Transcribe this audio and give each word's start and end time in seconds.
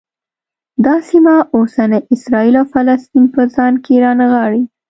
دا 0.85 0.95
سیمه 1.09 1.35
اوسني 1.55 1.99
اسرایل 2.15 2.55
او 2.61 2.65
فلسطین 2.73 3.25
په 3.35 3.41
ځان 3.55 3.73
کې 3.83 3.93
رانغاړي. 4.03 4.63